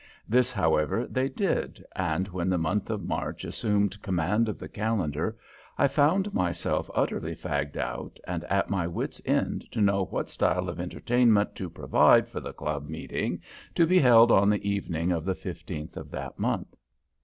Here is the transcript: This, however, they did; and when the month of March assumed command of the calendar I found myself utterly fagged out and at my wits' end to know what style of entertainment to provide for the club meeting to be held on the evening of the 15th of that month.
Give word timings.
This, 0.27 0.51
however, 0.51 1.05
they 1.05 1.29
did; 1.29 1.85
and 1.95 2.27
when 2.29 2.49
the 2.49 2.57
month 2.57 2.89
of 2.89 3.03
March 3.03 3.43
assumed 3.45 4.01
command 4.01 4.49
of 4.49 4.57
the 4.57 4.67
calendar 4.67 5.37
I 5.77 5.87
found 5.87 6.33
myself 6.33 6.89
utterly 6.95 7.35
fagged 7.35 7.77
out 7.77 8.19
and 8.25 8.43
at 8.45 8.67
my 8.71 8.87
wits' 8.87 9.21
end 9.25 9.67
to 9.71 9.79
know 9.79 10.05
what 10.05 10.31
style 10.31 10.69
of 10.69 10.79
entertainment 10.79 11.53
to 11.57 11.69
provide 11.69 12.27
for 12.27 12.39
the 12.39 12.51
club 12.51 12.89
meeting 12.89 13.43
to 13.75 13.85
be 13.85 13.99
held 13.99 14.31
on 14.31 14.49
the 14.49 14.67
evening 14.67 15.11
of 15.11 15.23
the 15.23 15.35
15th 15.35 15.95
of 15.95 16.09
that 16.09 16.39
month. 16.39 16.75